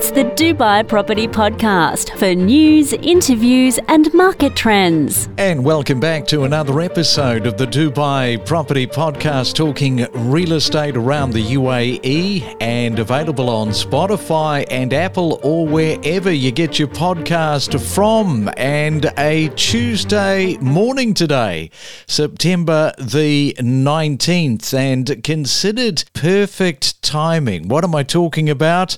It's 0.00 0.12
the 0.12 0.24
Dubai 0.24 0.88
Property 0.88 1.28
Podcast 1.28 2.16
for 2.16 2.34
news, 2.34 2.94
interviews, 2.94 3.78
and 3.86 4.10
market 4.14 4.56
trends. 4.56 5.28
And 5.36 5.62
welcome 5.62 6.00
back 6.00 6.26
to 6.28 6.44
another 6.44 6.80
episode 6.80 7.46
of 7.46 7.58
the 7.58 7.66
Dubai 7.66 8.42
Property 8.46 8.86
Podcast, 8.86 9.56
talking 9.56 10.06
real 10.14 10.54
estate 10.54 10.96
around 10.96 11.34
the 11.34 11.44
UAE 11.44 12.56
and 12.62 12.98
available 12.98 13.50
on 13.50 13.68
Spotify 13.68 14.64
and 14.70 14.94
Apple 14.94 15.38
or 15.42 15.66
wherever 15.66 16.32
you 16.32 16.50
get 16.50 16.78
your 16.78 16.88
podcast 16.88 17.78
from. 17.94 18.48
And 18.56 19.12
a 19.18 19.48
Tuesday 19.50 20.56
morning 20.62 21.12
today, 21.12 21.70
September 22.06 22.94
the 22.98 23.54
19th, 23.58 24.72
and 24.72 25.22
considered 25.22 26.04
perfect 26.14 27.02
timing. 27.02 27.68
What 27.68 27.84
am 27.84 27.94
I 27.94 28.02
talking 28.02 28.48
about? 28.48 28.96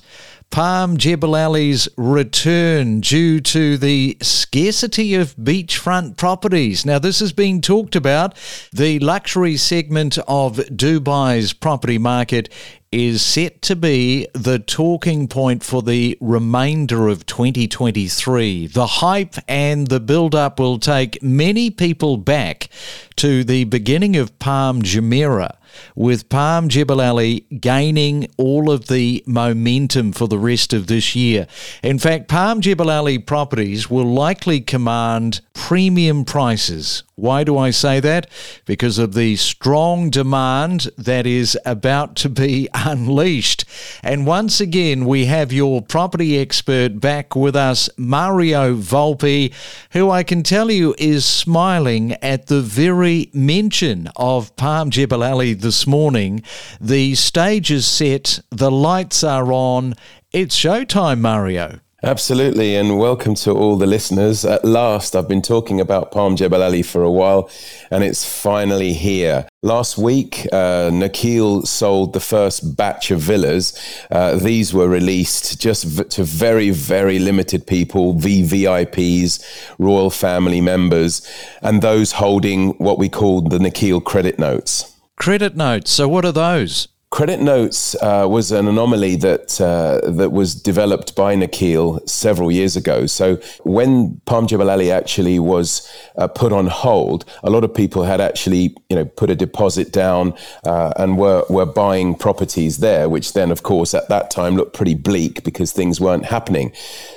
Palm 0.53 0.97
Jebel 0.97 1.35
Ali's 1.35 1.89
return 1.97 2.99
due 3.01 3.39
to 3.39 3.75
the 3.75 4.15
scarcity 4.21 5.15
of 5.15 5.35
beachfront 5.35 6.15
properties. 6.15 6.85
Now, 6.85 6.99
this 6.99 7.21
has 7.21 7.33
been 7.33 7.59
talked 7.59 7.95
about. 7.95 8.37
The 8.71 8.99
luxury 8.99 9.57
segment 9.57 10.19
of 10.27 10.57
Dubai's 10.57 11.53
property 11.53 11.97
market 11.97 12.53
is 12.91 13.23
set 13.23 13.63
to 13.63 13.75
be 13.75 14.27
the 14.35 14.59
talking 14.59 15.27
point 15.27 15.63
for 15.63 15.81
the 15.81 16.15
remainder 16.21 17.07
of 17.07 17.25
2023. 17.25 18.67
The 18.67 18.85
hype 18.85 19.33
and 19.47 19.87
the 19.87 19.99
build 19.99 20.35
up 20.35 20.59
will 20.59 20.77
take 20.77 21.23
many 21.23 21.71
people 21.71 22.17
back 22.17 22.69
to 23.15 23.43
the 23.43 23.63
beginning 23.63 24.15
of 24.17 24.37
Palm 24.37 24.83
Jumeirah 24.83 25.55
with 25.95 26.29
Palm 26.29 26.69
Jebel 26.69 27.01
Ali 27.01 27.41
gaining 27.59 28.27
all 28.37 28.71
of 28.71 28.87
the 28.87 29.23
momentum 29.25 30.11
for 30.11 30.27
the 30.27 30.39
rest 30.39 30.73
of 30.73 30.87
this 30.87 31.15
year. 31.15 31.47
In 31.81 31.99
fact, 31.99 32.27
Palm 32.27 32.61
Jebel 32.61 33.19
properties 33.19 33.89
will 33.89 34.05
likely 34.05 34.61
command 34.61 35.41
premium 35.53 36.25
prices. 36.25 37.03
Why 37.15 37.43
do 37.43 37.57
I 37.57 37.69
say 37.69 37.99
that? 37.99 38.27
Because 38.65 38.97
of 38.97 39.13
the 39.13 39.35
strong 39.35 40.09
demand 40.09 40.89
that 40.97 41.27
is 41.27 41.57
about 41.63 42.15
to 42.17 42.29
be 42.29 42.67
unleashed. 42.73 43.65
And 44.01 44.25
once 44.25 44.59
again, 44.59 45.05
we 45.05 45.25
have 45.25 45.53
your 45.53 45.81
property 45.81 46.39
expert 46.39 46.99
back 46.99 47.35
with 47.35 47.55
us, 47.55 47.87
Mario 47.97 48.75
Volpi, 48.75 49.53
who 49.91 50.09
I 50.09 50.23
can 50.23 50.41
tell 50.41 50.71
you 50.71 50.95
is 50.97 51.23
smiling 51.23 52.13
at 52.13 52.47
the 52.47 52.61
very 52.61 53.29
mention 53.31 54.09
of 54.15 54.55
Palm 54.55 54.89
Jebel 54.89 55.23
this 55.63 55.87
morning. 55.87 56.43
The 56.79 57.15
stage 57.15 57.71
is 57.71 57.87
set, 57.87 58.39
the 58.51 58.69
lights 58.69 59.23
are 59.23 59.51
on. 59.51 59.95
It's 60.31 60.55
showtime, 60.55 61.21
Mario. 61.21 61.79
Absolutely, 62.05 62.75
and 62.75 62.99
welcome 62.99 63.33
to 63.33 63.51
all 63.51 63.77
the 63.77 63.87
listeners. 63.87 64.43
At 64.43 64.65
last, 64.65 65.15
I've 65.15 65.29
been 65.29 65.41
talking 65.41 65.79
about 65.79 66.11
Palm 66.11 66.35
Jebel 66.35 66.61
Ali 66.61 66.81
for 66.81 67.01
a 67.01 67.09
while, 67.09 67.49
and 67.89 68.03
it's 68.03 68.25
finally 68.25 68.91
here. 68.91 69.47
Last 69.61 69.97
week, 69.97 70.45
uh, 70.51 70.89
Nakheel 70.91 71.65
sold 71.65 72.11
the 72.11 72.19
first 72.19 72.75
batch 72.75 73.09
of 73.09 73.21
villas. 73.21 73.73
Uh, 74.11 74.35
these 74.35 74.73
were 74.73 74.89
released 74.89 75.61
just 75.61 75.85
v- 75.85 76.03
to 76.03 76.25
very, 76.25 76.71
very 76.71 77.19
limited 77.19 77.65
people, 77.65 78.15
VVIPs, 78.15 79.41
royal 79.79 80.09
family 80.09 80.59
members, 80.59 81.25
and 81.61 81.81
those 81.81 82.11
holding 82.11 82.71
what 82.79 82.99
we 82.99 83.07
call 83.07 83.39
the 83.39 83.59
Nakheel 83.59 84.03
credit 84.03 84.37
notes. 84.37 84.92
Credit 85.23 85.55
notes. 85.55 85.89
So, 85.89 86.09
what 86.09 86.25
are 86.25 86.33
those? 86.33 86.89
Credit 87.13 87.39
notes 87.41 87.93
uh, 88.01 88.25
was 88.27 88.51
an 88.51 88.67
anomaly 88.67 89.17
that 89.17 89.61
uh, 89.61 90.01
that 90.13 90.31
was 90.31 90.55
developed 90.55 91.15
by 91.15 91.35
Nakheel 91.35 92.09
several 92.09 92.51
years 92.51 92.75
ago. 92.75 93.05
So 93.05 93.35
when 93.63 94.19
Palm 94.25 94.47
Jebel 94.47 94.71
Ali 94.71 94.89
actually 94.89 95.37
was 95.37 95.87
uh, 96.15 96.27
put 96.27 96.51
on 96.51 96.65
hold, 96.65 97.23
a 97.43 97.51
lot 97.51 97.63
of 97.63 97.71
people 97.71 98.03
had 98.03 98.19
actually 98.19 98.75
you 98.89 98.95
know 98.95 99.05
put 99.05 99.29
a 99.29 99.35
deposit 99.35 99.91
down 99.91 100.33
uh, 100.65 100.91
and 100.97 101.19
were 101.19 101.45
were 101.51 101.67
buying 101.67 102.15
properties 102.15 102.79
there, 102.79 103.07
which 103.07 103.33
then 103.33 103.51
of 103.51 103.61
course 103.61 103.93
at 103.93 104.09
that 104.09 104.31
time 104.31 104.55
looked 104.55 104.75
pretty 104.75 104.95
bleak 104.95 105.43
because 105.43 105.71
things 105.71 106.01
weren't 106.01 106.25
happening. 106.25 106.71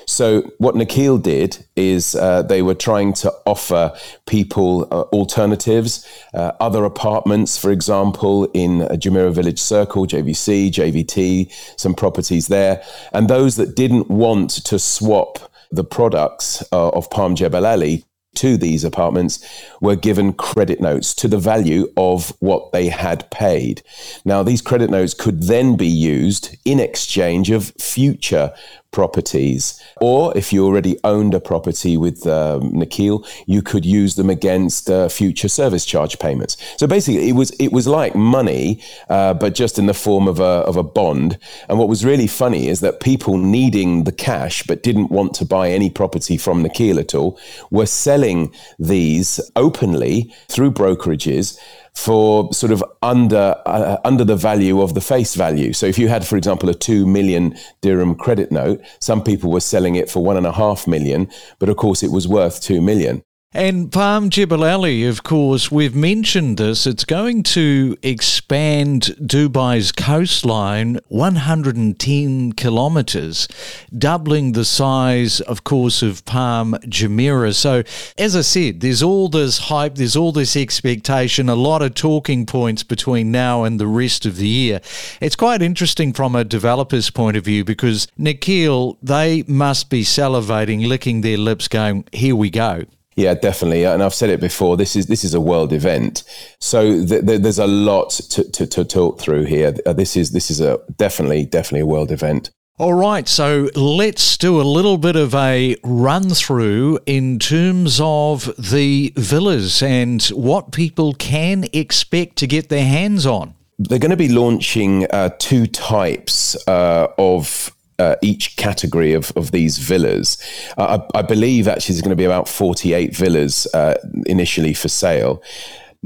So 0.05 0.43
what 0.59 0.75
Nakheel 0.75 1.23
did 1.23 1.65
is 1.75 2.15
uh, 2.15 2.43
they 2.43 2.61
were 2.61 2.75
trying 2.75 3.15
to 3.15 3.33
offer 3.47 3.97
people 4.27 4.89
uh, 4.91 5.03
alternatives, 5.21 6.07
other 6.35 6.85
apartments, 6.85 7.57
for 7.57 7.71
example, 7.71 8.45
in 8.53 8.81
Jumeirah 8.81 9.33
Village 9.33 9.59
Circle 9.59 9.86
Circle, 9.87 10.07
JVC, 10.09 10.71
JVT, 10.71 11.53
some 11.79 11.95
properties 11.95 12.49
there. 12.49 12.83
And 13.13 13.29
those 13.29 13.55
that 13.57 13.77
didn't 13.77 14.11
want 14.11 14.51
to 14.51 14.79
swap 14.81 15.39
the 15.71 15.85
products 15.85 16.63
uh, 16.73 16.89
of 16.89 17.09
Palm 17.11 17.37
Jebel 17.37 17.65
Ali 17.65 18.05
to 18.35 18.57
these 18.57 18.85
apartments 18.85 19.45
were 19.81 19.97
given 19.97 20.33
credit 20.33 20.81
notes 20.81 21.15
to 21.15 21.29
the 21.29 21.39
value 21.39 21.91
of 21.97 22.35
what 22.41 22.73
they 22.73 22.89
had 22.89 23.31
paid. 23.31 23.83
Now, 24.25 24.43
these 24.43 24.61
credit 24.61 24.91
notes 24.91 25.15
could 25.15 25.45
then 25.45 25.77
be 25.77 25.87
used 25.87 26.57
in 26.65 26.81
exchange 26.81 27.51
of 27.51 27.73
future 27.79 28.53
properties. 28.91 29.83
Or 30.01 30.37
if 30.37 30.53
you 30.53 30.65
already 30.65 30.99
owned 31.05 31.35
a 31.35 31.41
property 31.41 31.97
with 31.97 32.27
um, 32.27 32.73
Nakheel, 32.73 33.27
you 33.47 33.63
could 33.63 33.85
use 33.85 34.15
them 34.15 34.31
against 34.31 34.91
uh, 34.91 35.09
future 35.09 35.49
service 35.49 35.85
charge 35.85 36.19
payments. 36.19 36.57
So 36.79 36.87
basically, 36.87 37.29
it 37.29 37.33
was 37.33 37.51
it 37.59 37.73
was 37.73 37.87
like 37.87 38.15
money, 38.15 38.81
uh, 39.09 39.35
but 39.35 39.55
just 39.55 39.79
in 39.79 39.87
the 39.87 39.95
form 39.95 40.29
of 40.29 40.41
a 40.41 40.65
of 40.71 40.77
a 40.77 40.83
bond. 40.83 41.39
And 41.69 41.79
what 41.79 41.89
was 41.89 42.05
really 42.05 42.27
funny 42.27 42.69
is 42.69 42.81
that 42.81 43.01
people 43.01 43.37
needing 43.39 44.05
the 44.05 44.13
cash 44.13 44.63
but 44.63 44.83
didn't 44.83 45.11
want 45.11 45.35
to 45.35 45.45
buy 45.45 45.71
any 45.71 45.91
property 45.91 46.37
from 46.37 46.63
Nakheel 46.63 46.99
at 46.99 47.15
all 47.15 47.39
were 47.71 47.87
selling 47.87 48.53
these 48.79 49.41
openly 49.57 50.33
through 50.49 50.73
brokerages 50.73 51.59
for 51.97 52.53
sort 52.53 52.73
of 52.73 52.85
under 53.03 53.61
uh, 53.65 53.97
under 54.05 54.23
the 54.23 54.37
value 54.37 54.83
of 54.83 54.93
the 54.93 55.01
face 55.01 55.35
value. 55.35 55.73
So 55.73 55.87
if 55.87 55.99
you 55.99 56.09
had, 56.09 56.27
for 56.27 56.37
example, 56.37 56.69
a 56.69 56.75
two 56.75 57.07
million 57.07 57.57
dirham 57.81 58.15
credit 58.15 58.53
note, 58.53 58.83
some 59.01 59.23
people 59.23 59.51
were 59.51 59.61
selling 59.61 59.97
it 59.97 60.11
for 60.11 60.23
one 60.23 60.37
and 60.37 60.47
a 60.47 60.53
half 60.53 60.87
million, 60.87 61.29
but 61.59 61.71
of 61.71 61.77
course 61.77 62.03
it 62.03 62.13
was 62.13 62.29
worth 62.29 62.61
two 62.61 62.83
million. 62.83 63.23
And 63.57 63.91
Palm 63.91 64.29
Jebel 64.29 64.65
Ali, 64.65 65.07
of 65.07 65.23
course, 65.23 65.73
we've 65.73 65.95
mentioned 65.95 66.59
this. 66.59 66.87
It's 66.87 67.07
going 67.07 67.43
to 67.45 67.97
expand 68.03 69.17
Dubai's 69.19 69.93
coastline 69.93 71.01
110 71.09 72.53
kilometres, 72.53 73.49
doubling 73.97 74.53
the 74.53 74.67
size, 74.67 75.41
of 75.41 75.65
course, 75.65 76.03
of 76.03 76.23
Palm 76.27 76.75
Jumeirah. 76.83 77.55
So, 77.55 77.83
as 78.19 78.37
I 78.37 78.43
said, 78.43 78.81
there's 78.81 79.03
all 79.03 79.31
this 79.31 79.57
hype, 79.57 79.95
there's 79.95 80.17
all 80.17 80.33
this 80.33 80.55
expectation, 80.55 81.49
a 81.49 81.55
lot 81.55 81.81
of 81.81 81.95
talking 81.95 82.45
points 82.45 82.83
between 82.83 83.33
now 83.33 83.65
and 83.65 83.81
the 83.81 83.87
rest 83.87 84.27
of 84.27 84.37
the 84.37 84.49
year. 84.49 84.83
It's 85.23 85.35
quite 85.35 85.63
interesting 85.63 86.13
from 86.13 86.37
a 86.37 86.45
developer's 86.45 87.09
point 87.09 87.39
of 87.39 87.47
view 87.47 87.65
because 87.65 88.07
Nakheel, 88.19 88.99
they 89.03 89.45
must 89.49 89.89
be 89.89 90.03
salivating, 90.03 90.87
licking 90.87 91.23
their 91.23 91.39
lips, 91.39 91.69
going, 91.69 92.05
here 92.13 92.37
we 92.37 92.51
go. 92.51 92.85
Yeah, 93.17 93.33
definitely, 93.33 93.85
and 93.85 94.03
I've 94.03 94.13
said 94.13 94.29
it 94.29 94.41
before. 94.41 94.77
This 94.77 94.95
is 94.95 95.07
this 95.07 95.25
is 95.25 95.33
a 95.33 95.41
world 95.41 95.73
event, 95.73 96.23
so 96.61 97.05
th- 97.07 97.25
th- 97.25 97.41
there's 97.41 97.59
a 97.59 97.67
lot 97.67 98.11
to, 98.11 98.51
to, 98.51 98.67
to, 98.67 98.85
talk 98.85 99.19
through 99.19 99.45
here. 99.45 99.75
Uh, 99.87 99.95
this 99.95 100.19
is 100.19 100.33
this 100.33 100.51
is 100.51 100.61
a 100.61 100.79
definitely 100.99 101.47
definitely 101.47 101.81
a 101.81 101.87
world 101.87 102.13
event. 102.13 102.51
All 102.79 102.93
right, 102.93 103.27
so 103.27 103.71
let's 103.75 104.37
do 104.37 104.61
a 104.61 104.63
little 104.63 104.99
bit 104.99 105.17
of 105.17 105.35
a 105.35 105.77
run 105.83 106.29
through 106.29 106.99
in 107.07 107.39
terms 107.39 107.99
of 108.03 108.55
the 108.59 109.15
villas 109.17 109.83
and 109.83 110.23
what 110.27 110.73
people 110.73 111.15
can 111.15 111.65
expect 111.73 112.37
to 112.37 112.47
get 112.47 112.69
their 112.69 112.85
hands 112.85 113.25
on. 113.25 113.55
They're 113.79 113.99
going 113.99 114.11
to 114.11 114.17
be 114.17 114.29
launching 114.29 115.07
uh, 115.11 115.31
two 115.39 115.67
types 115.67 116.55
uh, 116.69 117.09
of 117.17 117.75
uh, 117.99 118.17
each 118.23 118.57
category 118.57 119.13
of, 119.13 119.33
of 119.37 119.51
these 119.51 119.79
villas. 119.79 120.39
Uh, 120.77 120.99
I, 121.15 121.19
I, 121.19 121.23
believe 121.23 121.69
actually 121.69 121.95
there's 121.95 122.03
going 122.03 122.11
to 122.11 122.17
be 122.17 122.25
about 122.25 122.49
48 122.49 123.17
villas 123.17 123.67
uh, 123.75 123.95
initially 124.27 124.75
for 124.75 124.89
sale. 124.89 125.43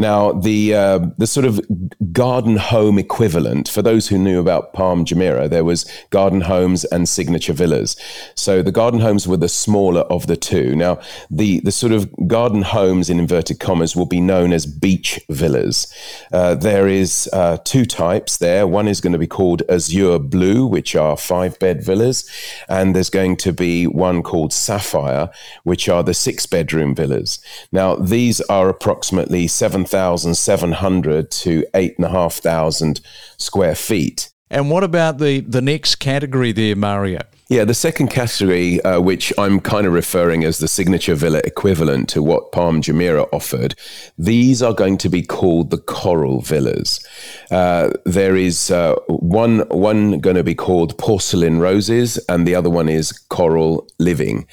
Now, 0.00 0.32
the 0.32 0.75
uh, 0.75 0.99
the 1.19 1.26
sort 1.26 1.44
of 1.44 1.61
garden 2.11 2.56
home 2.56 2.99
equivalent 2.99 3.69
for 3.69 3.82
those 3.82 4.08
who 4.08 4.17
knew 4.17 4.41
about 4.41 4.73
Palm 4.73 5.05
Jumeirah, 5.05 5.50
there 5.50 5.62
was 5.62 5.85
garden 6.08 6.41
homes 6.41 6.87
and 6.87 7.06
signature 7.06 7.52
villas. 7.52 7.97
So 8.35 8.62
the 8.62 8.73
garden 8.73 9.00
homes 9.00 9.29
were 9.29 9.37
the 9.37 9.47
smaller 9.47 10.00
of 10.02 10.26
the 10.26 10.38
two. 10.38 10.75
Now, 10.75 11.00
the 11.31 11.61
the 11.61 11.70
sort 11.70 11.93
of 11.93 12.08
garden 12.26 12.62
homes 12.62 13.11
in 13.11 13.19
inverted 13.19 13.61
commas 13.61 13.94
will 13.94 14.06
be 14.06 14.23
known 14.23 14.55
as 14.55 14.64
beach 14.64 15.20
villas. 15.29 15.87
Uh, 16.32 16.55
there 16.55 16.88
is 16.88 17.29
uh, 17.35 17.58
two 17.64 17.85
types 17.85 18.38
there. 18.38 18.67
One 18.67 18.88
is 18.88 19.02
going 19.02 19.12
to 19.12 19.19
be 19.19 19.26
called 19.26 19.62
Azure 19.69 20.19
Blue, 20.19 20.67
which 20.67 20.97
are 20.97 21.14
five 21.14 21.58
bed 21.58 21.85
villas, 21.85 22.25
and 22.70 22.97
there's 22.97 23.11
going 23.11 23.37
to 23.37 23.52
be 23.52 23.87
one 23.87 24.23
called 24.23 24.55
Sapphire, 24.55 25.29
which 25.64 25.91
are 25.91 26.02
the 26.02 26.14
six 26.14 26.47
bedroom 26.47 26.94
villas. 26.94 27.38
Now, 27.70 27.97
these 27.97 28.41
are 28.49 28.70
approximately 28.70 29.47
seven 29.47 29.85
7,700 29.91 31.31
to 31.31 31.67
8,500 31.75 33.01
square 33.37 33.75
feet. 33.75 34.31
And 34.51 34.71
what 34.71 34.85
about 34.85 35.19
the, 35.19 35.41
the 35.41 35.63
next 35.63 35.97
category 35.97 36.53
there, 36.53 36.77
Mario? 36.77 37.21
Yeah, 37.51 37.65
the 37.65 37.75
second 37.75 38.11
category, 38.11 38.81
uh, 38.83 39.01
which 39.01 39.33
I'm 39.37 39.59
kind 39.59 39.85
of 39.85 39.93
referring 39.93 40.45
as 40.45 40.59
the 40.59 40.69
signature 40.69 41.17
villa 41.17 41.41
equivalent 41.43 42.09
to 42.11 42.23
what 42.23 42.53
Palm 42.53 42.81
Jumeirah 42.81 43.29
offered, 43.33 43.75
these 44.17 44.63
are 44.63 44.73
going 44.73 44.99
to 44.99 45.09
be 45.09 45.23
called 45.23 45.71
the 45.71 45.79
coral 45.79 46.43
villas. 46.43 47.05
Uh, 47.51 47.91
there 48.05 48.37
is 48.37 48.71
uh, 48.71 48.95
one 49.09 49.61
one 49.69 50.21
going 50.21 50.37
to 50.37 50.45
be 50.45 50.55
called 50.55 50.97
porcelain 50.97 51.59
roses, 51.59 52.19
and 52.29 52.47
the 52.47 52.55
other 52.55 52.71
one 52.71 52.89
is 52.89 53.11
coral 53.31 53.88
living. 53.99 54.47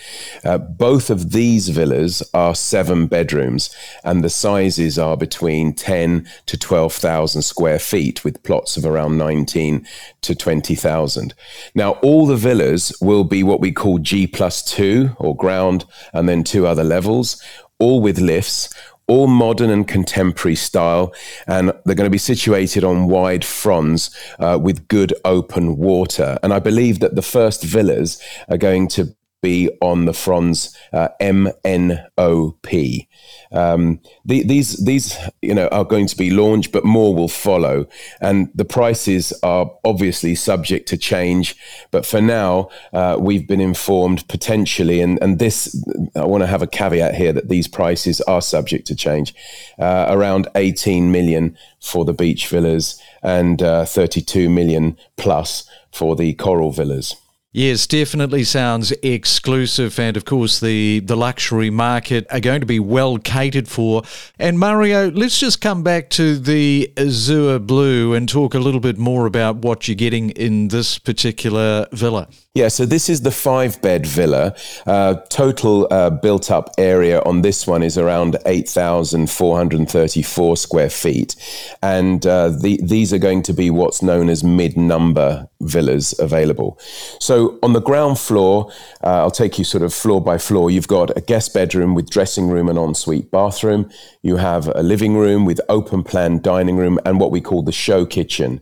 Uh, 0.46 0.58
both 0.58 1.10
of 1.10 1.32
these 1.32 1.68
villas 1.68 2.24
are 2.34 2.56
seven 2.56 3.08
bedrooms, 3.08 3.76
and 4.04 4.24
the 4.24 4.30
sizes 4.30 4.98
are 4.98 5.18
between 5.18 5.74
ten 5.74 6.26
to 6.46 6.58
twelve 6.58 6.94
thousand 6.94 7.42
square 7.42 7.80
feet, 7.80 8.24
with 8.24 8.42
plots 8.44 8.78
of 8.78 8.86
around 8.86 9.18
nineteen 9.18 9.86
to 10.22 10.34
twenty 10.34 10.76
thousand. 10.76 11.34
Now, 11.76 11.94
all 12.04 12.26
the 12.26 12.38
villas 12.38 12.96
will 13.02 13.26
be 13.26 13.44
what 13.44 13.60
we 13.60 13.72
call 13.72 14.00
G 14.00 14.26
plus 14.28 14.64
two 14.64 15.10
or 15.18 15.36
ground, 15.36 15.84
and 16.14 16.30
then 16.30 16.44
two 16.44 16.66
other 16.66 16.84
levels, 16.84 17.42
all 17.80 18.00
with 18.00 18.20
lifts, 18.20 18.70
all 19.08 19.28
modern 19.28 19.70
and 19.70 19.88
contemporary 19.88 20.56
style, 20.56 21.14
and 21.48 21.72
they're 21.86 21.96
going 21.96 22.06
to 22.06 22.10
be 22.10 22.18
situated 22.18 22.84
on 22.84 23.08
wide 23.08 23.46
fronts 23.46 24.16
uh, 24.40 24.60
with 24.62 24.88
good 24.88 25.14
open 25.24 25.78
water. 25.78 26.38
And 26.44 26.54
I 26.54 26.60
believe 26.60 27.00
that 27.00 27.16
the 27.16 27.22
first 27.22 27.64
villas 27.64 28.22
are 28.50 28.58
going 28.58 28.88
to 28.90 29.16
be 29.42 29.70
on 29.82 30.06
the 30.06 30.14
fronts 30.14 30.76
uh, 30.94 31.10
MNOP. 31.22 33.08
Um, 33.52 34.00
the, 34.26 34.44
these 34.44 34.84
these 34.84 35.18
you 35.42 35.54
know 35.54 35.68
are 35.68 35.86
going 35.86 36.08
to 36.08 36.18
be 36.18 36.30
launched, 36.30 36.72
but 36.72 36.84
more 36.84 37.14
will 37.14 37.28
follow, 37.28 37.88
and 38.20 38.50
the 38.56 38.66
prices 38.66 39.34
are 39.44 39.72
obviously 39.86 40.36
subject 40.36 40.88
to 40.90 40.98
change. 40.98 41.56
But 41.92 42.06
for 42.06 42.22
now, 42.22 42.70
uh, 42.94 43.18
we've 43.20 43.48
been 43.48 43.62
informed 43.62 44.28
potentially, 44.28 45.02
and 45.02 45.20
and 45.22 45.40
this 45.40 45.76
I 46.16 46.26
want 46.26 46.42
to 46.42 46.48
have 46.48 46.62
a 46.62 46.68
caveat 46.68 47.16
here 47.16 47.34
that 47.34 47.50
these 47.50 47.68
prices 47.68 48.22
are 48.22 48.42
subject 48.42 48.88
to 48.88 48.96
change. 48.96 49.34
Uh, 49.80 50.08
around 50.10 50.48
18 50.56 51.12
million 51.12 51.58
for 51.80 52.04
the 52.04 52.14
beach 52.14 52.48
villas 52.48 53.02
and 53.22 53.62
uh, 53.62 53.86
32 53.86 54.50
million 54.50 54.98
plus 55.18 55.70
for 55.92 56.16
the 56.16 56.34
coral 56.34 56.72
villas. 56.72 57.16
Yes, 57.58 57.88
definitely 57.88 58.44
sounds 58.44 58.92
exclusive, 59.02 60.00
and 60.00 60.16
of 60.16 60.26
course 60.26 60.60
the 60.60 61.00
the 61.00 61.18
luxury 61.18 61.72
market 61.72 62.28
are 62.30 62.40
going 62.40 62.60
to 62.60 62.68
be 62.68 62.80
well 62.80 63.18
catered 63.18 63.68
for. 63.68 64.04
And 64.38 64.60
Mario, 64.60 65.10
let's 65.10 65.40
just 65.40 65.60
come 65.60 65.82
back 65.82 66.12
to 66.12 66.38
the 66.38 66.94
Azure 66.96 67.58
Blue 67.58 68.14
and 68.14 68.30
talk 68.30 68.54
a 68.54 68.60
little 68.60 68.80
bit 68.80 69.00
more 69.00 69.26
about 69.26 69.56
what 69.56 69.88
you're 69.88 69.96
getting 69.96 70.30
in 70.30 70.68
this 70.68 71.00
particular 71.00 71.88
villa. 71.92 72.28
Yeah, 72.58 72.70
so 72.70 72.88
this 72.88 73.08
is 73.08 73.22
the 73.22 73.30
five 73.30 73.80
bed 73.84 74.08
villa. 74.08 74.56
Uh, 74.88 75.18
total 75.30 75.88
uh, 75.92 76.10
built 76.10 76.50
up 76.50 76.72
area 76.80 77.22
on 77.22 77.44
this 77.44 77.68
one 77.68 77.84
is 77.84 78.00
around 78.00 78.36
8,434 78.48 80.58
square 80.58 80.90
feet. 80.90 81.36
And 81.84 82.26
uh, 82.26 82.50
the, 82.50 82.80
these 82.82 83.14
are 83.14 83.20
going 83.20 83.44
to 83.44 83.54
be 83.54 83.70
what's 83.70 84.02
known 84.02 84.28
as 84.28 84.44
mid 84.44 84.76
number 84.76 85.48
villas 85.62 86.18
available. 86.18 86.80
So 87.20 87.60
on 87.62 87.74
the 87.74 87.80
ground 87.80 88.18
floor, 88.18 88.72
uh, 89.04 89.22
I'll 89.22 89.30
take 89.30 89.60
you 89.60 89.64
sort 89.64 89.84
of 89.84 89.94
floor 89.94 90.20
by 90.20 90.40
floor. 90.40 90.72
You've 90.72 90.88
got 90.88 91.16
a 91.16 91.22
guest 91.22 91.54
bedroom 91.54 91.94
with 91.94 92.10
dressing 92.10 92.50
room 92.50 92.70
and 92.70 92.80
ensuite 92.80 93.30
bathroom. 93.30 93.88
You 94.24 94.38
have 94.38 94.68
a 94.74 94.82
living 94.82 95.16
room 95.16 95.46
with 95.46 95.62
open 95.70 96.04
plan 96.04 96.42
dining 96.42 96.78
room 96.78 96.98
and 97.06 97.20
what 97.20 97.30
we 97.30 97.40
call 97.40 97.62
the 97.62 97.72
show 97.72 98.04
kitchen. 98.04 98.62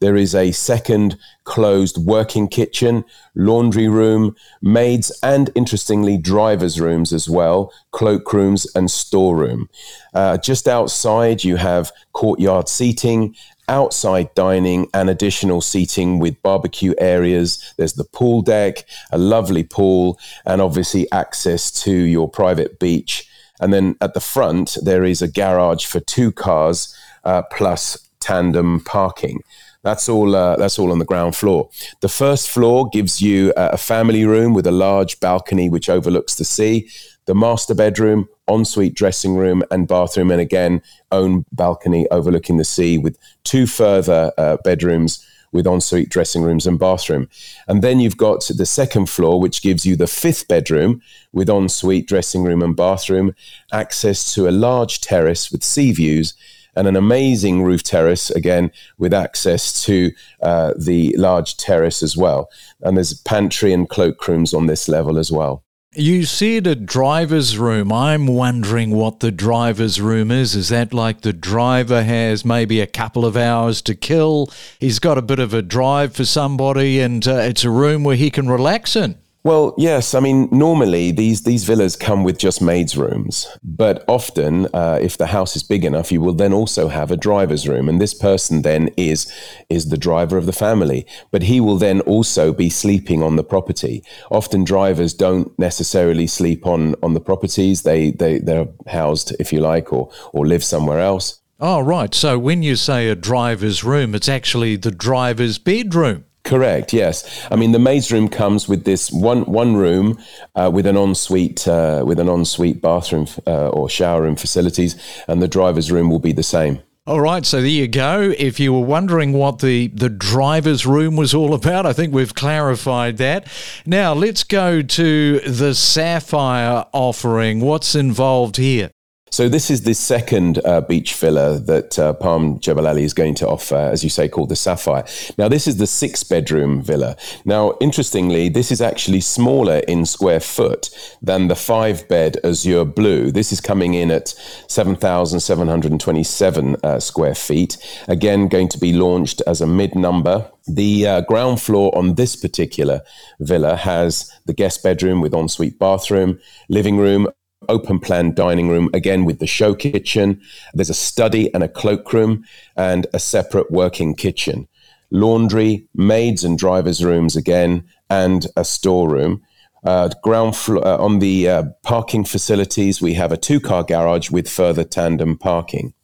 There 0.00 0.16
is 0.16 0.34
a 0.34 0.50
second 0.50 1.16
closed 1.46 1.96
working 1.96 2.48
kitchen, 2.48 3.04
laundry 3.34 3.88
room, 3.88 4.36
maids, 4.60 5.10
and 5.22 5.48
interestingly, 5.54 6.18
drivers' 6.18 6.78
rooms 6.78 7.12
as 7.12 7.30
well, 7.30 7.72
cloakrooms, 7.94 8.66
and 8.74 8.90
storeroom. 8.90 9.70
Uh, 10.12 10.36
just 10.36 10.68
outside, 10.68 11.44
you 11.44 11.56
have 11.56 11.92
courtyard 12.12 12.68
seating, 12.68 13.34
outside 13.68 14.34
dining, 14.34 14.88
and 14.92 15.08
additional 15.08 15.60
seating 15.60 16.18
with 16.18 16.42
barbecue 16.42 16.94
areas. 16.98 17.72
There's 17.78 17.94
the 17.94 18.04
pool 18.04 18.42
deck, 18.42 18.84
a 19.10 19.18
lovely 19.18 19.64
pool, 19.64 20.18
and 20.44 20.60
obviously 20.60 21.10
access 21.12 21.70
to 21.84 21.92
your 21.92 22.28
private 22.28 22.78
beach. 22.78 23.28
And 23.60 23.72
then 23.72 23.96
at 24.00 24.14
the 24.14 24.20
front, 24.20 24.76
there 24.82 25.04
is 25.04 25.22
a 25.22 25.28
garage 25.28 25.86
for 25.86 26.00
two 26.00 26.32
cars 26.32 26.94
uh, 27.24 27.42
plus 27.50 28.06
tandem 28.20 28.80
parking. 28.80 29.40
That's 29.86 30.08
all. 30.08 30.34
Uh, 30.34 30.56
that's 30.56 30.80
all 30.80 30.90
on 30.90 30.98
the 30.98 31.04
ground 31.04 31.36
floor. 31.36 31.70
The 32.00 32.08
first 32.08 32.50
floor 32.50 32.88
gives 32.88 33.22
you 33.22 33.52
a 33.56 33.78
family 33.78 34.24
room 34.24 34.52
with 34.52 34.66
a 34.66 34.72
large 34.72 35.20
balcony 35.20 35.68
which 35.68 35.88
overlooks 35.88 36.34
the 36.34 36.44
sea. 36.44 36.90
The 37.26 37.36
master 37.36 37.72
bedroom, 37.72 38.28
ensuite 38.48 38.94
dressing 38.94 39.36
room, 39.36 39.62
and 39.70 39.86
bathroom, 39.86 40.32
and 40.32 40.40
again 40.40 40.82
own 41.12 41.44
balcony 41.52 42.08
overlooking 42.10 42.56
the 42.56 42.64
sea 42.64 42.98
with 42.98 43.16
two 43.44 43.68
further 43.68 44.32
uh, 44.36 44.56
bedrooms 44.64 45.24
with 45.52 45.68
ensuite 45.68 46.08
dressing 46.08 46.42
rooms 46.42 46.66
and 46.66 46.80
bathroom. 46.80 47.28
And 47.68 47.80
then 47.80 48.00
you've 48.00 48.16
got 48.16 48.44
the 48.48 48.66
second 48.66 49.08
floor, 49.08 49.40
which 49.40 49.62
gives 49.62 49.86
you 49.86 49.94
the 49.94 50.08
fifth 50.08 50.48
bedroom 50.48 51.00
with 51.32 51.48
ensuite 51.48 52.08
dressing 52.08 52.42
room 52.42 52.60
and 52.60 52.74
bathroom, 52.74 53.36
access 53.70 54.34
to 54.34 54.48
a 54.48 54.50
large 54.50 55.00
terrace 55.00 55.52
with 55.52 55.62
sea 55.62 55.92
views 55.92 56.34
and 56.76 56.86
an 56.86 56.96
amazing 56.96 57.62
roof 57.62 57.82
terrace, 57.82 58.30
again, 58.30 58.70
with 58.98 59.14
access 59.14 59.82
to 59.84 60.12
uh, 60.42 60.74
the 60.78 61.16
large 61.16 61.56
terrace 61.56 62.02
as 62.02 62.16
well. 62.16 62.50
And 62.82 62.96
there's 62.96 63.14
pantry 63.14 63.72
and 63.72 63.88
cloakrooms 63.88 64.54
on 64.54 64.66
this 64.66 64.88
level 64.88 65.18
as 65.18 65.32
well. 65.32 65.64
You 65.98 66.26
said 66.26 66.66
a 66.66 66.74
driver's 66.74 67.56
room. 67.56 67.90
I'm 67.90 68.26
wondering 68.26 68.90
what 68.90 69.20
the 69.20 69.32
driver's 69.32 69.98
room 69.98 70.30
is. 70.30 70.54
Is 70.54 70.68
that 70.68 70.92
like 70.92 71.22
the 71.22 71.32
driver 71.32 72.02
has 72.02 72.44
maybe 72.44 72.82
a 72.82 72.86
couple 72.86 73.24
of 73.24 73.34
hours 73.34 73.80
to 73.82 73.94
kill? 73.94 74.50
He's 74.78 74.98
got 74.98 75.16
a 75.16 75.22
bit 75.22 75.38
of 75.38 75.54
a 75.54 75.62
drive 75.62 76.14
for 76.14 76.26
somebody, 76.26 77.00
and 77.00 77.26
uh, 77.26 77.36
it's 77.36 77.64
a 77.64 77.70
room 77.70 78.04
where 78.04 78.16
he 78.16 78.30
can 78.30 78.46
relax 78.46 78.94
in. 78.94 79.16
Well, 79.46 79.76
yes. 79.78 80.12
I 80.12 80.18
mean, 80.18 80.48
normally 80.50 81.12
these 81.12 81.44
these 81.44 81.62
villas 81.62 81.94
come 81.94 82.24
with 82.24 82.36
just 82.36 82.60
maids' 82.60 82.96
rooms, 82.96 83.46
but 83.62 84.04
often, 84.08 84.66
uh, 84.74 84.98
if 85.00 85.16
the 85.16 85.28
house 85.28 85.54
is 85.54 85.62
big 85.62 85.84
enough, 85.84 86.10
you 86.10 86.20
will 86.20 86.34
then 86.34 86.52
also 86.52 86.88
have 86.88 87.12
a 87.12 87.16
driver's 87.16 87.68
room, 87.68 87.88
and 87.88 88.00
this 88.00 88.12
person 88.12 88.62
then 88.62 88.90
is 88.96 89.32
is 89.70 89.88
the 89.88 89.96
driver 89.96 90.36
of 90.36 90.46
the 90.46 90.52
family, 90.52 91.06
but 91.30 91.44
he 91.44 91.60
will 91.60 91.76
then 91.76 92.00
also 92.00 92.52
be 92.52 92.68
sleeping 92.68 93.22
on 93.22 93.36
the 93.36 93.44
property. 93.44 94.02
Often, 94.32 94.64
drivers 94.64 95.14
don't 95.14 95.56
necessarily 95.60 96.26
sleep 96.26 96.66
on 96.66 96.96
on 97.00 97.14
the 97.14 97.20
properties; 97.20 97.82
they 97.82 98.10
they 98.10 98.40
they're 98.40 98.66
housed, 98.88 99.32
if 99.38 99.52
you 99.52 99.60
like, 99.60 99.92
or 99.92 100.10
or 100.32 100.44
live 100.44 100.64
somewhere 100.64 100.98
else. 100.98 101.40
Oh, 101.60 101.80
right. 101.80 102.12
So 102.12 102.36
when 102.36 102.64
you 102.64 102.74
say 102.74 103.08
a 103.08 103.14
driver's 103.14 103.84
room, 103.84 104.16
it's 104.16 104.28
actually 104.28 104.74
the 104.74 104.90
driver's 104.90 105.58
bedroom. 105.58 106.24
Correct. 106.46 106.92
Yes. 106.92 107.46
I 107.50 107.56
mean, 107.56 107.72
the 107.72 107.80
maid's 107.80 108.12
room 108.12 108.28
comes 108.28 108.68
with 108.68 108.84
this 108.84 109.10
one 109.10 109.42
one 109.46 109.76
room 109.76 110.18
uh, 110.54 110.70
with 110.72 110.86
an 110.86 110.96
ensuite 110.96 111.66
uh, 111.66 112.04
with 112.06 112.20
an 112.20 112.28
ensuite 112.28 112.80
bathroom 112.80 113.26
uh, 113.46 113.68
or 113.70 113.90
shower 113.90 114.22
room 114.22 114.36
facilities, 114.36 114.96
and 115.26 115.42
the 115.42 115.48
driver's 115.48 115.90
room 115.90 116.08
will 116.08 116.20
be 116.20 116.32
the 116.32 116.44
same. 116.44 116.80
All 117.06 117.20
right, 117.20 117.46
so 117.46 117.60
there 117.60 117.70
you 117.70 117.86
go. 117.86 118.34
If 118.36 118.58
you 118.58 118.72
were 118.72 118.80
wondering 118.80 119.32
what 119.32 119.60
the, 119.60 119.86
the 119.88 120.08
driver's 120.08 120.84
room 120.84 121.14
was 121.14 121.34
all 121.34 121.54
about, 121.54 121.86
I 121.86 121.92
think 121.92 122.12
we've 122.12 122.34
clarified 122.34 123.18
that. 123.18 123.46
Now, 123.86 124.12
let's 124.12 124.42
go 124.42 124.82
to 124.82 125.38
the 125.38 125.72
Sapphire 125.72 126.84
offering. 126.92 127.60
What's 127.60 127.94
involved 127.94 128.56
here? 128.56 128.90
So 129.30 129.48
this 129.48 129.70
is 129.70 129.82
the 129.82 129.92
second 129.94 130.60
uh, 130.64 130.80
beach 130.80 131.14
villa 131.14 131.58
that 131.58 131.98
uh, 131.98 132.12
Palm 132.14 132.58
Jebel 132.58 132.86
Ali 132.86 133.04
is 133.04 133.12
going 133.12 133.34
to 133.34 133.48
offer, 133.48 133.74
as 133.74 134.02
you 134.02 134.08
say, 134.08 134.28
called 134.28 134.48
the 134.48 134.56
Sapphire. 134.56 135.04
Now 135.36 135.48
this 135.48 135.66
is 135.66 135.76
the 135.76 135.86
six-bedroom 135.86 136.82
villa. 136.82 137.16
Now, 137.44 137.74
interestingly, 137.80 138.48
this 138.48 138.70
is 138.70 138.80
actually 138.80 139.20
smaller 139.20 139.78
in 139.88 140.06
square 140.06 140.40
foot 140.40 140.90
than 141.20 141.48
the 141.48 141.56
five-bed 141.56 142.38
Azure 142.44 142.84
Blue. 142.84 143.30
This 143.30 143.52
is 143.52 143.60
coming 143.60 143.94
in 143.94 144.10
at 144.10 144.28
seven 144.68 144.96
thousand 144.96 145.40
seven 145.40 145.68
hundred 145.68 145.98
twenty-seven 146.00 146.76
uh, 146.82 147.00
square 147.00 147.34
feet. 147.34 147.76
Again, 148.08 148.48
going 148.48 148.68
to 148.68 148.78
be 148.78 148.92
launched 148.92 149.42
as 149.46 149.60
a 149.60 149.66
mid-number 149.66 150.50
the 150.66 151.06
uh, 151.06 151.20
ground 151.22 151.60
floor 151.60 151.96
on 151.96 152.14
this 152.14 152.34
particular 152.34 153.00
villa 153.38 153.76
has 153.76 154.32
the 154.46 154.52
guest 154.52 154.82
bedroom 154.82 155.20
with 155.20 155.32
ensuite 155.32 155.78
bathroom, 155.78 156.40
living 156.68 156.96
room, 156.96 157.28
open 157.68 157.98
plan 157.98 158.34
dining 158.34 158.68
room, 158.68 158.88
again 158.94 159.24
with 159.24 159.38
the 159.38 159.46
show 159.46 159.74
kitchen. 159.74 160.40
There's 160.74 160.90
a 160.90 160.94
study 160.94 161.52
and 161.54 161.62
a 161.62 161.68
cloakroom 161.68 162.44
and 162.76 163.06
a 163.12 163.18
separate 163.18 163.70
working 163.70 164.14
kitchen. 164.14 164.68
Laundry, 165.10 165.86
maids 165.94 166.44
and 166.44 166.58
drivers' 166.58 167.04
rooms 167.04 167.36
again, 167.36 167.84
and 168.10 168.46
a 168.56 168.64
storeroom. 168.64 169.42
Uh, 169.84 170.10
ground 170.22 170.56
floor 170.56 170.86
uh, 170.86 170.96
on 170.96 171.20
the 171.20 171.48
uh, 171.48 171.62
parking 171.84 172.24
facilities, 172.24 173.00
we 173.00 173.14
have 173.14 173.30
a 173.30 173.36
two 173.36 173.60
car 173.60 173.84
garage 173.84 174.30
with 174.30 174.48
further 174.48 174.82
tandem 174.82 175.38
parking. 175.38 175.94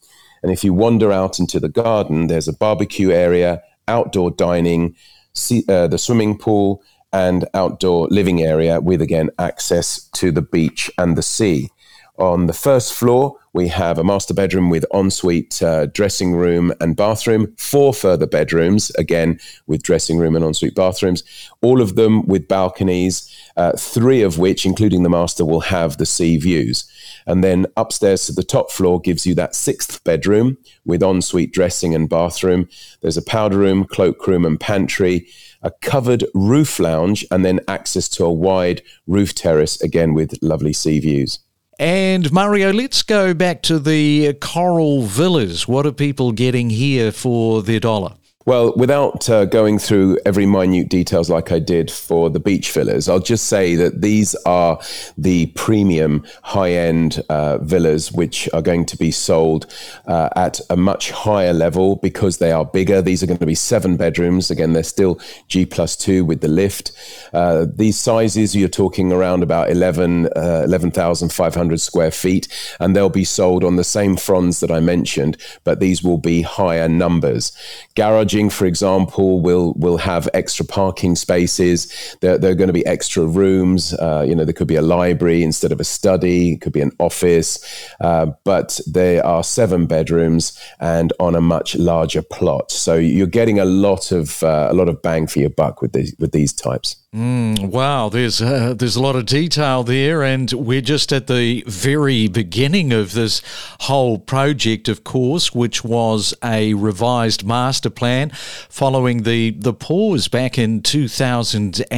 And 0.42 0.52
if 0.52 0.62
you 0.62 0.72
wander 0.72 1.12
out 1.12 1.38
into 1.38 1.58
the 1.58 1.68
garden, 1.68 2.26
there's 2.26 2.48
a 2.48 2.52
barbecue 2.52 3.10
area, 3.10 3.62
outdoor 3.88 4.30
dining, 4.30 4.94
see, 5.34 5.64
uh, 5.68 5.88
the 5.88 5.98
swimming 5.98 6.38
pool, 6.38 6.82
and 7.12 7.46
outdoor 7.54 8.08
living 8.08 8.42
area 8.42 8.80
with 8.80 9.02
again 9.02 9.30
access 9.38 10.08
to 10.14 10.30
the 10.30 10.42
beach 10.42 10.90
and 10.98 11.16
the 11.16 11.22
sea. 11.22 11.70
On 12.18 12.46
the 12.46 12.52
first 12.52 12.92
floor, 12.92 13.38
we 13.54 13.68
have 13.68 13.98
a 13.98 14.04
master 14.04 14.32
bedroom 14.32 14.70
with 14.70 14.84
ensuite 14.92 15.62
uh, 15.62 15.86
dressing 15.86 16.34
room 16.34 16.72
and 16.80 16.96
bathroom, 16.96 17.54
four 17.56 17.92
further 17.92 18.26
bedrooms, 18.26 18.90
again 18.96 19.40
with 19.66 19.82
dressing 19.82 20.18
room 20.18 20.36
and 20.36 20.44
ensuite 20.44 20.74
bathrooms, 20.74 21.22
all 21.62 21.80
of 21.80 21.94
them 21.94 22.26
with 22.26 22.48
balconies, 22.48 23.28
uh, 23.56 23.72
three 23.72 24.22
of 24.22 24.38
which, 24.38 24.64
including 24.64 25.02
the 25.02 25.10
master, 25.10 25.44
will 25.44 25.60
have 25.60 25.96
the 25.96 26.06
sea 26.06 26.38
views. 26.38 26.90
And 27.26 27.42
then 27.42 27.66
upstairs 27.76 28.26
to 28.26 28.32
the 28.32 28.42
top 28.42 28.70
floor 28.70 29.00
gives 29.00 29.26
you 29.26 29.34
that 29.36 29.54
sixth 29.54 30.02
bedroom 30.04 30.56
with 30.84 31.02
ensuite 31.02 31.52
dressing 31.52 31.94
and 31.94 32.08
bathroom. 32.08 32.68
There's 33.00 33.16
a 33.16 33.22
powder 33.22 33.58
room, 33.58 33.84
cloakroom, 33.84 34.46
and 34.46 34.58
pantry, 34.58 35.26
a 35.62 35.70
covered 35.80 36.24
roof 36.34 36.78
lounge, 36.78 37.24
and 37.30 37.44
then 37.44 37.60
access 37.68 38.08
to 38.10 38.24
a 38.24 38.32
wide 38.32 38.82
roof 39.06 39.34
terrace, 39.34 39.80
again 39.80 40.14
with 40.14 40.34
lovely 40.42 40.72
sea 40.72 40.98
views. 40.98 41.38
And 41.78 42.30
Mario, 42.32 42.72
let's 42.72 43.02
go 43.02 43.34
back 43.34 43.62
to 43.62 43.78
the 43.78 44.34
Coral 44.34 45.02
Villas. 45.02 45.66
What 45.66 45.86
are 45.86 45.92
people 45.92 46.32
getting 46.32 46.70
here 46.70 47.10
for 47.10 47.62
their 47.62 47.80
dollar? 47.80 48.14
Well, 48.44 48.74
without 48.76 49.30
uh, 49.30 49.44
going 49.44 49.78
through 49.78 50.18
every 50.26 50.46
minute 50.46 50.88
details 50.88 51.30
like 51.30 51.52
I 51.52 51.60
did 51.60 51.92
for 51.92 52.28
the 52.28 52.40
beach 52.40 52.72
villas, 52.72 53.08
I'll 53.08 53.20
just 53.20 53.46
say 53.46 53.76
that 53.76 54.00
these 54.00 54.34
are 54.46 54.80
the 55.16 55.46
premium 55.54 56.24
high 56.42 56.72
end 56.72 57.22
uh, 57.28 57.58
villas 57.58 58.10
which 58.10 58.48
are 58.52 58.62
going 58.62 58.84
to 58.86 58.96
be 58.96 59.12
sold 59.12 59.72
uh, 60.06 60.28
at 60.34 60.60
a 60.70 60.76
much 60.76 61.12
higher 61.12 61.52
level 61.52 61.96
because 61.96 62.38
they 62.38 62.50
are 62.50 62.64
bigger. 62.64 63.00
These 63.00 63.22
are 63.22 63.26
going 63.26 63.38
to 63.38 63.46
be 63.46 63.54
seven 63.54 63.96
bedrooms. 63.96 64.50
Again, 64.50 64.72
they're 64.72 64.82
still 64.82 65.20
G 65.46 65.64
plus 65.64 65.94
two 65.94 66.24
with 66.24 66.40
the 66.40 66.48
lift. 66.48 66.90
Uh, 67.32 67.66
these 67.72 67.96
sizes, 67.96 68.56
you're 68.56 68.68
talking 68.68 69.12
around 69.12 69.44
about 69.44 69.70
11, 69.70 70.26
uh, 70.34 70.62
11,500 70.64 71.80
square 71.80 72.10
feet, 72.10 72.48
and 72.80 72.96
they'll 72.96 73.08
be 73.08 73.24
sold 73.24 73.62
on 73.62 73.76
the 73.76 73.84
same 73.84 74.16
fronts 74.16 74.58
that 74.60 74.70
I 74.72 74.80
mentioned, 74.80 75.36
but 75.62 75.78
these 75.78 76.02
will 76.02 76.18
be 76.18 76.42
higher 76.42 76.88
numbers. 76.88 77.52
Garage 77.94 78.31
for 78.50 78.66
example, 78.66 79.40
will 79.40 79.74
will 79.74 79.98
have 79.98 80.28
extra 80.34 80.64
parking 80.64 81.16
spaces. 81.16 82.16
There, 82.20 82.38
there 82.38 82.50
are 82.50 82.54
going 82.54 82.68
to 82.68 82.72
be 82.72 82.86
extra 82.86 83.24
rooms. 83.24 83.94
Uh, 83.94 84.24
you 84.26 84.34
know, 84.34 84.44
there 84.44 84.54
could 84.54 84.68
be 84.68 84.76
a 84.76 84.82
library 84.82 85.42
instead 85.42 85.72
of 85.72 85.80
a 85.80 85.84
study. 85.84 86.52
It 86.52 86.60
could 86.60 86.72
be 86.72 86.80
an 86.80 86.92
office. 86.98 87.58
Uh, 88.00 88.26
but 88.44 88.80
there 88.86 89.24
are 89.24 89.44
seven 89.44 89.86
bedrooms 89.86 90.58
and 90.80 91.12
on 91.20 91.34
a 91.34 91.40
much 91.40 91.76
larger 91.76 92.22
plot. 92.22 92.70
So 92.70 92.94
you're 92.96 93.26
getting 93.26 93.58
a 93.58 93.64
lot 93.64 94.12
of 94.12 94.42
uh, 94.42 94.68
a 94.70 94.74
lot 94.74 94.88
of 94.88 95.02
bang 95.02 95.26
for 95.26 95.40
your 95.40 95.50
buck 95.50 95.82
with 95.82 95.92
these 95.92 96.14
with 96.18 96.32
these 96.32 96.52
types. 96.52 96.96
Mm, 97.14 97.66
wow, 97.66 98.08
there's 98.08 98.40
uh, 98.40 98.72
there's 98.72 98.96
a 98.96 99.02
lot 99.02 99.16
of 99.16 99.26
detail 99.26 99.82
there, 99.82 100.22
and 100.22 100.50
we're 100.52 100.80
just 100.80 101.12
at 101.12 101.26
the 101.26 101.62
very 101.66 102.26
beginning 102.26 102.90
of 102.90 103.12
this 103.12 103.42
whole 103.80 104.18
project, 104.18 104.88
of 104.88 105.04
course, 105.04 105.54
which 105.54 105.84
was 105.84 106.32
a 106.42 106.72
revised 106.72 107.44
master 107.44 107.90
plan 107.90 108.21
following 108.30 109.22
the 109.22 109.50
the 109.50 109.72
pause 109.72 110.28
back 110.28 110.58
in 110.58 110.82
2008. 110.82 111.90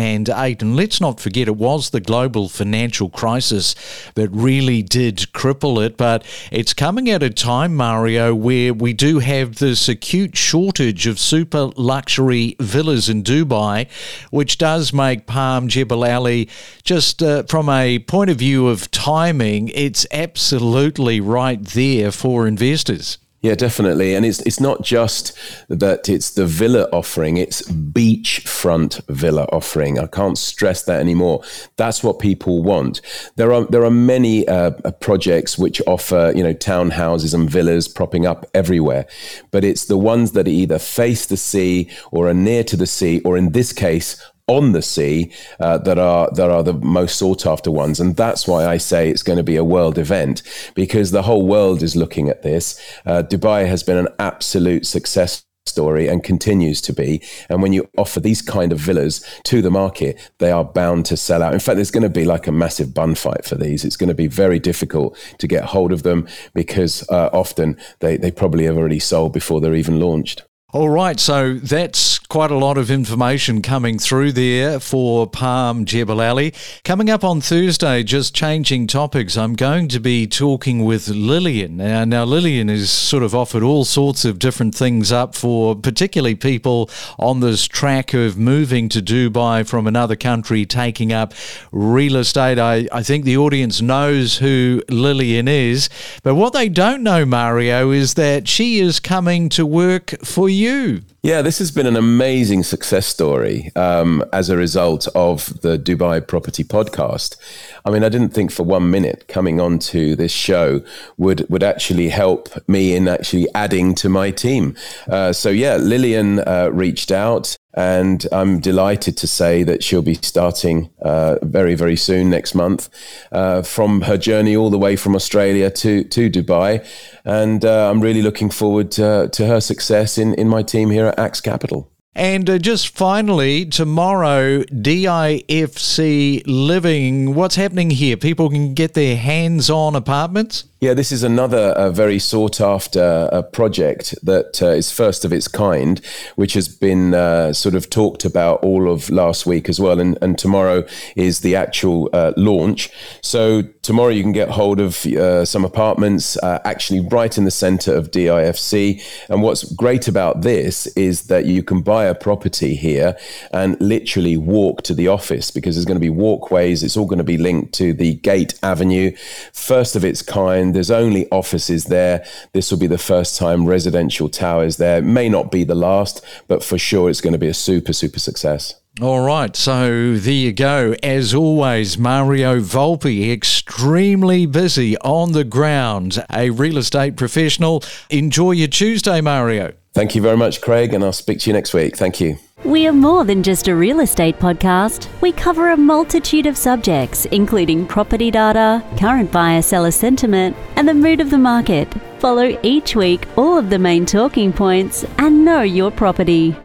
And 0.63 0.77
let's 0.77 1.01
not 1.01 1.21
forget, 1.21 1.49
it 1.49 1.57
was 1.57 1.91
the 1.91 2.01
global 2.01 2.49
financial 2.49 3.11
crisis 3.11 3.75
that 4.15 4.29
really 4.31 4.83
did 4.83 5.19
cripple 5.33 5.85
it. 5.85 5.97
But 5.97 6.25
it's 6.51 6.75
coming 6.75 7.11
at 7.11 7.23
a 7.23 7.31
time, 7.31 7.75
Mario, 7.75 8.35
where 8.35 8.73
we 8.73 8.93
do 8.93 9.19
have 9.19 9.57
this 9.57 9.89
acute 9.89 10.37
shortage 10.37 11.07
of 11.07 11.19
super 11.19 11.71
luxury 11.77 12.57
villas 12.61 13.09
in 13.09 13.23
Dubai, 13.23 13.89
which 14.31 14.59
does 14.59 14.93
make 14.93 15.27
Palm 15.27 15.69
Jebel 15.69 16.05
Ali, 16.05 16.49
just 16.83 17.23
uh, 17.23 17.43
from 17.45 17.69
a 17.69 17.99
point 18.01 18.31
of 18.31 18.39
view 18.39 18.69
of 18.69 18.91
timing, 18.91 19.69
it's 19.69 20.07
absolutely 20.13 21.21
right 21.21 21.63
there 21.65 22.11
for 22.11 22.47
investors. 22.47 23.19
Yeah, 23.45 23.55
definitely. 23.55 24.15
And 24.15 24.25
it's 24.25 24.41
it's 24.41 24.59
not 24.59 24.81
just 24.81 25.37
that 25.69 26.09
it's 26.09 26.31
the 26.31 26.47
villa 26.47 26.89
offering, 26.95 27.37
it's 27.37 27.61
beachfront 27.71 29.03
villa 29.09 29.47
offering. 29.53 29.99
I 29.99 30.07
can't 30.07 30.39
stress 30.39 30.85
that 30.85 30.99
anymore. 30.99 31.43
That's 31.77 32.03
what 32.03 32.19
people 32.19 32.63
want. 32.63 33.03
There 33.37 33.53
are 33.53 33.67
there 33.67 33.85
are 33.85 33.91
many 33.91 34.49
uh, 34.49 34.71
projects 35.01 35.59
which 35.59 35.83
offer, 35.87 36.33
you 36.35 36.43
know, 36.43 36.55
townhouses 36.55 37.35
and 37.35 37.51
villas 37.51 37.87
propping 37.87 38.25
up 38.25 38.47
everywhere. 38.55 39.05
But 39.51 39.63
it's 39.63 39.85
the 39.85 39.99
ones 39.99 40.33
that 40.33 40.49
either 40.49 40.79
face 40.79 41.27
the 41.27 41.37
sea 41.37 41.91
or 42.13 42.29
are 42.29 42.33
near 42.33 42.65
to 42.65 42.79
the 42.79 42.87
sea 42.87 43.21
or 43.27 43.37
in 43.37 43.53
this 43.53 43.75
case 43.75 44.17
on 44.47 44.73
the 44.73 44.83
sea 44.83 45.33
uh, 45.59 45.79
that 45.79 45.99
are 45.99 46.31
that 46.33 46.51
are 46.51 46.63
the 46.63 46.75
most 46.75 47.19
sought 47.19 47.47
after 47.47 47.71
ones. 47.71 48.01
And 48.01 48.17
that's 48.17 48.47
why 48.47 48.67
I 48.67 48.77
say 48.77 49.09
it's 49.09 49.23
going 49.23 49.39
to 49.39 49.43
be 49.43 49.57
a 49.57 49.65
world 49.65 49.99
event 49.99 50.43
because 50.75 51.11
the 51.11 51.23
whole 51.23 51.47
world 51.47 51.83
is 51.83 51.97
looking 51.97 52.29
at 52.29 52.43
this. 52.43 52.81
Uh, 53.07 53.23
Dubai 53.23 53.67
has 53.67 53.83
been 53.83 53.97
an 53.97 54.09
absolute 54.19 54.87
success 54.87 55.45
story 55.67 56.09
and 56.09 56.23
continues 56.23 56.83
to 56.83 56.93
be. 56.93 57.23
And 57.49 57.63
when 57.63 57.73
you 57.73 57.89
offer 57.97 58.21
these 58.21 58.43
kind 58.43 58.71
of 58.71 58.79
villas 58.79 59.25
to 59.45 59.63
the 59.63 59.71
market 59.71 60.21
they 60.39 60.51
are 60.51 60.65
bound 60.65 61.07
to 61.07 61.17
sell 61.17 61.43
out. 61.43 61.55
In 61.55 61.61
fact 61.61 61.77
there's 61.77 61.91
going 61.91 62.03
to 62.03 62.11
be 62.11 62.27
like 62.27 62.47
a 62.47 62.53
massive 62.53 62.93
bun 62.93 63.15
fight 63.15 63.47
for 63.47 63.55
these. 63.55 63.83
It's 63.83 63.97
going 63.97 64.09
to 64.09 64.15
be 64.15 64.27
very 64.27 64.59
difficult 64.59 65.17
to 65.39 65.49
get 65.49 65.65
hold 65.65 65.91
of 65.91 66.03
them 66.03 66.29
because 66.53 67.09
uh, 67.09 67.31
often 67.33 67.79
they, 68.01 68.19
they 68.19 68.31
probably 68.31 68.67
have 68.67 68.77
already 68.77 68.99
sold 68.99 69.33
before 69.33 69.61
they're 69.61 69.75
even 69.75 69.99
launched 69.99 70.45
all 70.75 70.91
right, 70.91 71.21
so 71.21 71.55
that's 71.55 72.19
quite 72.19 72.51
a 72.51 72.57
lot 72.57 72.77
of 72.77 72.91
information 72.91 73.63
coming 73.63 73.97
through 73.97 74.33
there 74.33 74.81
for 74.81 75.25
Palm 75.25 75.85
Jebel 75.85 76.21
Ali. 76.21 76.53
Coming 76.83 77.09
up 77.09 77.23
on 77.23 77.41
Thursday, 77.41 78.03
just 78.03 78.35
changing 78.35 78.89
topics, 78.89 79.37
I'm 79.37 79.55
going 79.55 79.87
to 79.87 80.01
be 80.01 80.27
talking 80.27 80.85
with 80.85 81.07
Lillian. 81.07 81.77
Now, 81.77 82.05
now 82.05 82.25
Lillian 82.25 82.67
has 82.67 82.91
sort 82.91 83.23
of 83.23 83.37
offered 83.37 83.63
all 83.63 83.85
sorts 83.85 84.25
of 84.25 84.41
different 84.41 84.75
things 84.75 85.13
up 85.13 85.37
for 85.37 85.77
particularly 85.77 86.35
people 86.35 86.91
on 87.21 87.39
this 87.39 87.67
track 87.67 88.13
of 88.13 88.37
moving 88.37 88.89
to 88.89 89.01
Dubai 89.01 89.65
from 89.65 89.87
another 89.87 90.17
country, 90.17 90.67
taking 90.67 91.13
up 91.13 91.35
real 91.71 92.17
estate. 92.17 92.59
I, 92.59 92.89
I 92.91 93.05
think 93.05 93.25
the 93.25 93.37
audience 93.37 93.81
knows 93.81 94.39
who 94.39 94.83
Lillian 94.89 95.47
is, 95.47 95.89
but 96.25 96.35
what 96.35 96.53
they 96.53 96.69
don't 96.69 97.05
know, 97.05 97.25
Mario, 97.25 97.93
is 97.93 98.15
that 98.15 98.49
she 98.49 98.81
is 98.81 98.99
coming 98.99 99.49
to 99.51 99.65
work 99.65 100.15
for 100.25 100.49
you 100.49 100.64
you? 100.65 101.03
Yeah, 101.25 101.41
this 101.41 101.59
has 101.59 101.71
been 101.71 101.87
an 101.87 101.97
amazing 101.97 102.65
success 102.65 103.07
story 103.07 103.73
um, 103.77 104.23
as 104.31 104.51
a 104.51 104.59
result 104.59 105.09
of 105.15 105.59
the 105.63 105.79
Dubai 105.79 106.21
Property 106.21 106.65
Podcast. 106.65 107.39
I 107.83 107.91
mean, 107.91 108.05
I 108.05 108.11
didn't 108.11 108.35
think 108.35 108.53
for 108.53 108.63
one 108.63 108.91
minute 108.91 109.25
coming 109.27 109.59
onto 109.59 110.17
this 110.17 110.33
show 110.33 110.83
would 111.17 111.49
would 111.49 111.63
actually 111.63 112.11
help 112.11 112.51
me 112.69 112.95
in 112.95 113.09
actually 113.09 113.49
adding 113.55 113.95
to 113.95 114.11
my 114.11 114.33
team. 114.33 114.77
Uh, 115.09 115.33
so 115.33 115.49
yeah, 115.49 115.77
Lillian 115.77 116.41
uh, 116.41 116.69
reached 116.71 117.11
out. 117.11 117.57
And 117.77 118.25
I'm 118.31 118.61
delighted 118.61 119.17
to 119.17 119.27
say 119.27 119.65
that 119.65 119.83
she'll 119.83 120.01
be 120.01 120.15
starting 120.15 120.91
uh, 121.03 121.39
very, 121.43 121.75
very 121.75 121.97
soon 121.97 122.31
next 122.31 122.55
month 122.55 122.89
uh, 123.33 123.63
from 123.63 124.03
her 124.03 124.17
journey 124.17 124.55
all 124.55 124.71
the 124.71 124.79
way 124.79 124.95
from 124.95 125.17
Australia 125.17 125.71
to, 125.71 126.05
to 126.05 126.31
Dubai. 126.31 126.87
And 127.25 127.65
uh, 127.65 127.91
I'm 127.91 128.01
really 128.01 128.23
looking 128.23 128.49
forward 128.49 128.93
to, 128.93 129.29
to 129.33 129.47
her 129.47 129.61
success 129.61 130.19
in, 130.19 130.35
in 130.35 130.49
my 130.49 130.63
team 130.63 130.91
here 130.91 131.14
AX 131.19 131.41
Capital. 131.41 131.91
And 132.15 132.49
uh, 132.49 132.59
just 132.59 132.97
finally, 132.97 133.67
tomorrow, 133.67 134.63
DIFC 134.63 136.43
Living. 136.47 137.35
What's 137.35 137.57
happening 137.57 137.91
here? 137.91 138.17
People 138.17 138.51
can 138.51 138.75
get 138.75 138.95
their 138.95 139.17
hands 139.17 139.69
on 139.69 139.97
apartments? 139.97 140.65
Yeah, 140.85 140.93
this 140.93 141.13
is 141.13 141.23
another 141.23 141.71
uh, 141.71 141.89
very 141.89 142.19
sought 142.19 142.61
after 142.61 143.31
uh, 143.33 143.41
project 143.41 144.15
that 144.23 144.63
uh, 144.63 144.67
is 144.67 144.93
first 144.93 145.25
of 145.25 145.33
its 145.33 145.49
kind, 145.49 145.99
which 146.37 146.53
has 146.53 146.69
been 146.69 147.15
uh, 147.15 147.55
sort 147.55 147.75
of 147.75 147.89
talked 147.89 148.27
about 148.27 148.63
all 148.63 148.93
of 148.93 149.09
last 149.09 149.47
week 149.47 149.71
as 149.71 149.81
well. 149.81 149.99
And, 149.99 150.19
and 150.21 150.39
tomorrow 150.39 150.85
is 151.17 151.41
the 151.41 151.57
actual 151.57 152.11
uh, 152.13 152.35
launch. 152.37 152.91
So, 153.23 153.63
tomorrow 153.81 154.11
you 154.11 154.23
can 154.23 154.33
get 154.33 154.51
hold 154.51 154.79
of 154.79 155.07
uh, 155.07 155.47
some 155.47 155.65
apartments 155.65 156.37
actually 156.43 157.01
right 157.01 157.37
in 157.39 157.45
the 157.45 157.51
center 157.51 157.95
of 157.95 158.11
DIFC. 158.11 159.03
And 159.31 159.43
what's 159.43 159.65
great 159.73 160.07
about 160.07 160.43
this 160.43 160.87
is 160.89 161.29
that 161.29 161.47
you 161.47 161.63
can 161.63 161.81
buy 161.81 162.05
a 162.05 162.15
property 162.15 162.75
here 162.75 163.17
and 163.53 163.81
literally 163.81 164.37
walk 164.37 164.83
to 164.83 164.95
the 164.95 165.09
office 165.09 165.51
because 165.51 165.77
there's 165.77 165.87
going 165.87 165.97
to 165.97 166.01
be 166.01 166.11
walkways, 166.11 166.83
it's 166.83 166.97
all 166.97 167.07
going 167.07 167.19
to 167.19 167.25
be 167.25 167.39
linked 167.39 167.73
to 167.75 167.95
the 167.95 168.15
Gate 168.17 168.59
Avenue, 168.63 169.13
first 169.53 169.97
of 169.97 170.05
its 170.05 170.21
kind 170.21 170.74
there's 170.75 170.91
only 170.91 171.29
offices 171.31 171.85
there. 171.85 172.25
This 172.53 172.71
will 172.71 172.79
be 172.79 172.87
the 172.87 172.99
first 172.99 173.37
time 173.39 173.67
residential 173.67 174.29
towers 174.29 174.77
there. 174.77 175.01
May 175.03 175.29
not 175.29 175.51
be 175.51 175.65
the 175.65 175.75
last, 175.75 176.25
but 176.49 176.63
for 176.63 176.79
sure 176.79 177.11
it's 177.11 177.21
going 177.21 177.33
to 177.33 177.39
be 177.39 177.49
a 177.49 177.55
super, 177.55 177.93
super 177.93 178.19
success. 178.19 178.75
All 179.01 179.25
right, 179.25 179.57
so 179.57 180.17
there 180.17 180.33
you 180.33 180.53
go. 180.53 180.95
As 181.03 181.35
always, 181.35 181.99
Mario 181.99 182.61
Volpi, 182.61 183.33
extremely 183.33 184.47
busy 184.47 184.97
on 184.99 185.33
the 185.33 185.43
ground, 185.43 186.25
a 186.33 186.51
real 186.51 186.79
estate 186.79 187.17
professional. 187.17 187.83
Enjoy 188.09 188.53
your 188.53 188.69
Tuesday, 188.69 189.21
Mario. 189.21 189.73
Thank 189.95 190.15
you 190.15 190.23
very 190.23 190.37
much, 190.37 190.61
Craig, 190.61 190.95
and 190.95 191.03
I'll 191.03 191.13
speak 191.13 191.41
to 191.41 191.51
you 191.51 191.55
next 191.55 191.75
week. 191.75 191.97
Thank 191.97 192.21
you. 192.21 192.39
We 192.65 192.87
are 192.87 192.95
more 192.95 193.27
than 193.27 193.43
just 193.43 193.69
a 193.69 193.77
real 193.77 194.01
estate 194.01 194.39
podcast. 194.39 195.09
We 195.21 195.33
cover 195.33 195.71
a 195.71 195.77
multitude 195.77 196.47
of 196.47 196.57
subjects, 196.57 197.27
including 197.27 197.87
property 197.87 198.31
data, 198.31 198.83
current 198.99 199.31
buyer 199.31 199.61
seller 199.61 199.91
sentiment, 199.91 200.57
and 200.77 200.89
the 200.89 200.95
mood 200.95 201.21
of 201.21 201.29
the 201.29 201.37
market. 201.37 201.93
Follow 202.21 202.59
each 202.63 202.97
week 202.97 203.29
all 203.37 203.59
of 203.59 203.69
the 203.69 203.79
main 203.79 204.07
talking 204.07 204.51
points 204.51 205.05
and 205.19 205.45
know 205.45 205.61
your 205.61 205.91
property. 205.91 206.57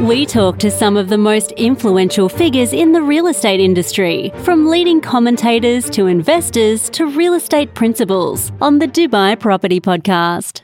We 0.00 0.26
talk 0.26 0.58
to 0.58 0.70
some 0.70 0.98
of 0.98 1.08
the 1.08 1.16
most 1.16 1.52
influential 1.52 2.28
figures 2.28 2.74
in 2.74 2.92
the 2.92 3.00
real 3.00 3.28
estate 3.28 3.60
industry, 3.60 4.30
from 4.42 4.68
leading 4.68 5.00
commentators 5.00 5.88
to 5.90 6.06
investors 6.06 6.90
to 6.90 7.06
real 7.06 7.32
estate 7.32 7.72
principals 7.72 8.52
on 8.60 8.78
the 8.78 8.88
Dubai 8.88 9.40
Property 9.40 9.80
Podcast. 9.80 10.63